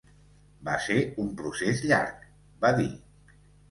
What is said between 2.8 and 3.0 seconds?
dir.